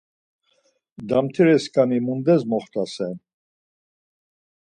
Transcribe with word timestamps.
Damtireskani 1.09 1.99
mundes 2.07 2.41
moxtasere? 2.53 3.19